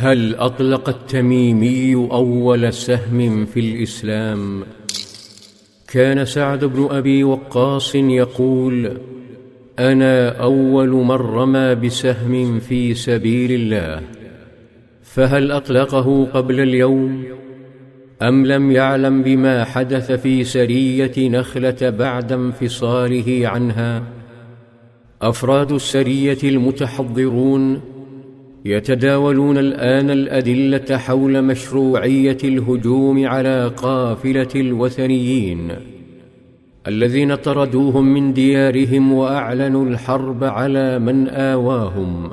هل 0.00 0.34
أطلق 0.34 0.88
التميمي 0.88 1.94
أول 1.94 2.72
سهم 2.72 3.46
في 3.46 3.60
الإسلام؟ 3.60 4.62
كان 5.92 6.24
سعد 6.24 6.64
بن 6.64 6.88
أبي 6.90 7.24
وقاص 7.24 7.94
يقول 7.94 8.98
أنا 9.78 10.28
أول 10.28 10.88
من 10.88 11.10
رمى 11.10 11.74
بسهم 11.74 12.58
في 12.58 12.94
سبيل 12.94 13.52
الله 13.52 14.02
فهل 15.02 15.52
أطلقه 15.52 16.24
قبل 16.24 16.60
اليوم؟ 16.60 17.24
أم 18.22 18.46
لم 18.46 18.70
يعلم 18.70 19.22
بما 19.22 19.64
حدث 19.64 20.12
في 20.12 20.44
سرية 20.44 21.28
نخلة 21.28 21.90
بعد 21.90 22.32
انفصاله 22.32 23.48
عنها؟ 23.48 24.02
أفراد 25.22 25.72
السرية 25.72 26.38
المتحضرون 26.44 27.97
يتداولون 28.64 29.58
الآن 29.58 30.10
الأدلة 30.10 30.96
حول 30.96 31.42
مشروعية 31.42 32.38
الهجوم 32.44 33.26
على 33.26 33.70
قافلة 33.76 34.48
الوثنيين 34.56 35.72
الذين 36.86 37.34
طردوهم 37.34 38.14
من 38.14 38.32
ديارهم 38.32 39.12
وأعلنوا 39.12 39.86
الحرب 39.86 40.44
على 40.44 40.98
من 40.98 41.28
آواهم 41.28 42.30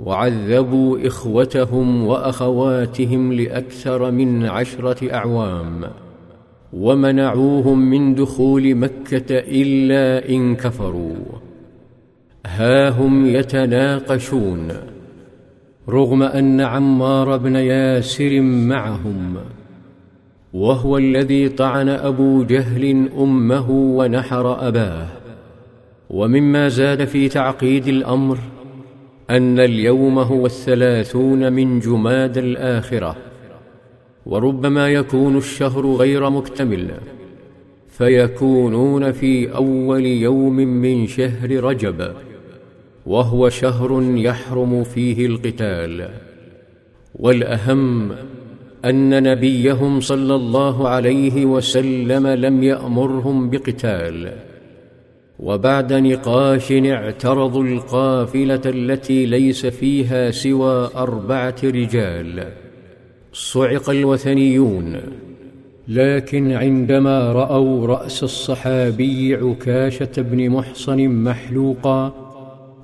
وعذبوا 0.00 1.06
إخوتهم 1.06 2.06
وأخواتهم 2.06 3.32
لأكثر 3.32 4.10
من 4.10 4.44
عشرة 4.44 5.14
أعوام 5.14 5.84
ومنعوهم 6.72 7.90
من 7.90 8.14
دخول 8.14 8.74
مكة 8.74 9.38
إلا 9.38 10.28
إن 10.28 10.56
كفروا 10.56 11.16
ها 12.46 12.88
هم 12.88 13.26
يتناقشون 13.26 14.97
رغم 15.88 16.22
أن 16.22 16.60
عمار 16.60 17.36
بن 17.36 17.56
ياسر 17.56 18.40
معهم 18.40 19.36
وهو 20.52 20.98
الذي 20.98 21.48
طعن 21.48 21.88
أبو 21.88 22.44
جهل 22.44 23.08
أمه 23.18 23.70
ونحر 23.70 24.68
أباه. 24.68 25.06
ومما 26.10 26.68
زاد 26.68 27.04
في 27.04 27.28
تعقيد 27.28 27.86
الأمر 27.86 28.38
أن 29.30 29.60
اليوم 29.60 30.18
هو 30.18 30.46
الثلاثون 30.46 31.52
من 31.52 31.80
جماد 31.80 32.38
الآخرة 32.38 33.16
وربما 34.26 34.88
يكون 34.88 35.36
الشهر 35.36 35.86
غير 35.86 36.30
مكتمل 36.30 36.90
فيكونون 37.88 39.12
في 39.12 39.54
أول 39.54 40.06
يوم 40.06 40.56
من 40.56 41.06
شهر 41.06 41.64
رجب. 41.64 42.12
وهو 43.08 43.48
شهر 43.48 44.02
يحرم 44.02 44.84
فيه 44.84 45.26
القتال. 45.26 46.08
والأهم 47.14 48.12
أن 48.84 49.22
نبيهم 49.22 50.00
صلى 50.00 50.34
الله 50.34 50.88
عليه 50.88 51.44
وسلم 51.44 52.26
لم 52.26 52.62
يأمرهم 52.62 53.50
بقتال. 53.50 54.32
وبعد 55.38 55.92
نقاش 55.92 56.72
اعترضوا 56.72 57.64
القافلة 57.64 58.60
التي 58.66 59.26
ليس 59.26 59.66
فيها 59.66 60.30
سوى 60.30 60.90
أربعة 60.96 61.56
رجال. 61.64 62.48
صعق 63.32 63.90
الوثنيون. 63.90 65.00
لكن 65.88 66.52
عندما 66.52 67.32
رأوا 67.32 67.86
رأس 67.86 68.22
الصحابي 68.22 69.34
عكاشة 69.34 70.10
بن 70.16 70.50
محصن 70.50 71.08
محلوقا 71.08 72.27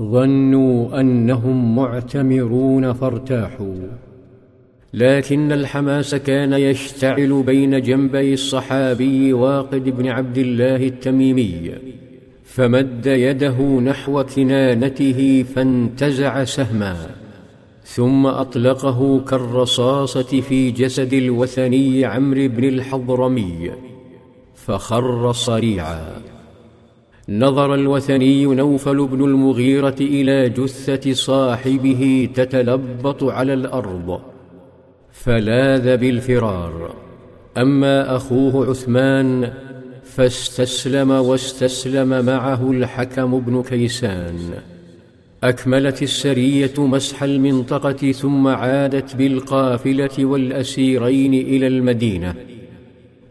ظنوا 0.00 1.00
أنهم 1.00 1.76
معتمرون 1.76 2.92
فارتاحوا. 2.92 3.74
لكن 4.94 5.52
الحماس 5.52 6.14
كان 6.14 6.52
يشتعل 6.52 7.42
بين 7.46 7.82
جنبي 7.82 8.34
الصحابي 8.34 9.32
واقد 9.32 9.84
بن 9.88 10.06
عبد 10.06 10.38
الله 10.38 10.76
التميمي 10.76 11.72
فمد 12.44 13.06
يده 13.06 13.80
نحو 13.80 14.24
كنانته 14.24 15.44
فانتزع 15.54 16.44
سهما 16.44 16.96
ثم 17.84 18.26
أطلقه 18.26 19.20
كالرصاصة 19.20 20.40
في 20.40 20.70
جسد 20.70 21.12
الوثني 21.12 22.04
عمرو 22.04 22.48
بن 22.48 22.64
الحضرمي 22.64 23.70
فخر 24.54 25.32
صريعا. 25.32 26.25
نظر 27.28 27.74
الوثني 27.74 28.44
نوفل 28.44 29.06
بن 29.06 29.24
المغيرة 29.24 29.96
إلى 30.00 30.48
جثة 30.48 31.12
صاحبه 31.12 32.28
تتلبط 32.34 33.24
على 33.24 33.54
الأرض 33.54 34.20
فلاذ 35.12 35.96
بالفرار. 35.96 36.94
أما 37.56 38.16
أخوه 38.16 38.70
عثمان 38.70 39.52
فاستسلم 40.02 41.10
واستسلم 41.10 42.24
معه 42.24 42.70
الحكم 42.70 43.40
بن 43.40 43.62
كيسان. 43.62 44.38
أكملت 45.44 46.02
السرية 46.02 46.74
مسح 46.78 47.22
المنطقة 47.22 48.12
ثم 48.12 48.46
عادت 48.46 49.16
بالقافلة 49.16 50.24
والأسيرين 50.24 51.34
إلى 51.34 51.66
المدينة. 51.66 52.34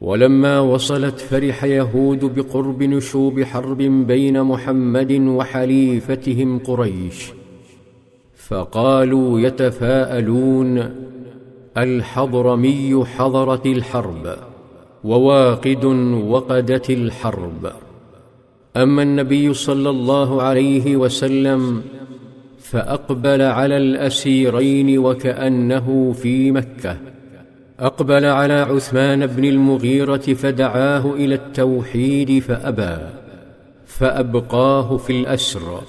ولما 0.00 0.60
وصلت 0.60 1.20
فرح 1.20 1.64
يهود 1.64 2.24
بقرب 2.24 2.82
نشوب 2.82 3.42
حرب 3.42 3.78
بين 3.82 4.42
محمد 4.42 5.12
وحليفتهم 5.12 6.58
قريش 6.58 7.32
فقالوا 8.48 9.40
يتفاءلون 9.40 10.94
الحضرمي 11.76 13.04
حضرت 13.04 13.66
الحرب 13.66 14.36
وواقد 15.04 15.84
وقدت 16.32 16.90
الحرب. 16.90 17.72
أما 18.76 19.02
النبي 19.02 19.54
صلى 19.54 19.90
الله 19.90 20.42
عليه 20.42 20.96
وسلم 20.96 21.82
فأقبل 22.58 23.42
على 23.42 23.76
الأسيرين 23.76 24.98
وكأنه 24.98 26.12
في 26.12 26.52
مكة. 26.52 26.96
أقبل 27.80 28.24
على 28.24 28.54
عثمان 28.54 29.26
بن 29.26 29.44
المغيرة 29.44 30.16
فدعاه 30.16 31.14
إلى 31.14 31.34
التوحيد 31.34 32.38
فأبى 32.38 32.96
فأبقاه 33.86 34.96
في 34.96 35.20
الأسر 35.20 35.80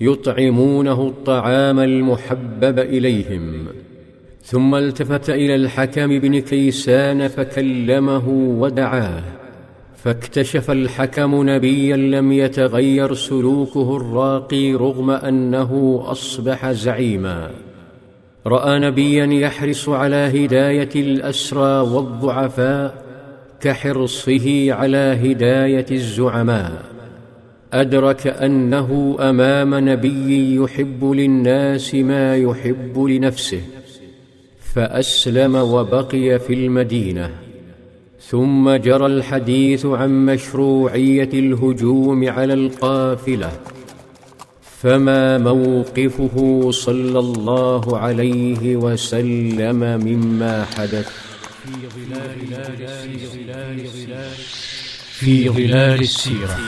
يطعمونه 0.00 1.08
الطعام 1.08 1.80
المحبب 1.80 2.78
إليهم. 2.78 3.66
ثم 4.42 4.74
التفت 4.74 5.30
إلى 5.30 5.54
الحكم 5.54 6.18
بن 6.18 6.40
كيسان 6.40 7.28
فكلمه 7.28 8.28
ودعاه 8.58 9.22
فاكتشف 9.96 10.70
الحكم 10.70 11.48
نبيا 11.50 11.96
لم 11.96 12.32
يتغير 12.32 13.14
سلوكه 13.14 13.96
الراقي 13.96 14.74
رغم 14.74 15.10
أنه 15.10 16.02
أصبح 16.06 16.70
زعيما. 16.70 17.50
رأى 18.46 18.78
نبيا 18.78 19.26
يحرص 19.26 19.88
على 19.88 20.16
هداية 20.16 20.88
الأسرى 20.96 21.80
والضعفاء 21.80 23.04
كحرصه 23.60 24.72
على 24.72 25.18
هداية 25.22 25.86
الزعماء. 25.90 26.82
أدرك 27.72 28.26
أنه 28.26 29.16
أمام 29.20 29.88
نبي 29.88 30.56
يحب 30.56 31.04
للناس 31.04 31.94
ما 31.94 32.36
يحب 32.36 32.98
لنفسه 32.98 33.60
فأسلم 34.74 35.54
وبقي 35.56 36.38
في 36.38 36.54
المدينة. 36.54 37.30
ثم 38.20 38.76
جرى 38.76 39.06
الحديث 39.06 39.86
عن 39.86 40.26
مشروعية 40.26 41.30
الهجوم 41.34 42.28
على 42.28 42.54
القافلة. 42.54 43.50
فما 44.82 45.38
موقفه 45.38 46.36
صلى 46.70 47.18
الله 47.18 47.98
عليه 47.98 48.76
وسلم 48.76 49.80
مما 50.08 50.64
حدث. 50.64 51.08
في 51.64 51.88
ظلال 51.94 53.80
في 55.18 55.48
ظلال 55.48 56.00
السيرة. 56.00 56.58